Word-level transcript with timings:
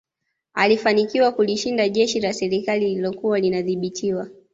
Alifanikiwa 0.53 1.31
kulishinda 1.31 1.89
jeshi 1.89 2.19
la 2.19 2.33
serikali 2.33 2.85
lililokuwa 2.85 3.39
linadhibitiwa 3.39 4.27